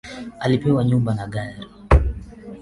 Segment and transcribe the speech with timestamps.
[0.39, 1.63] Alipewa nyumba na gari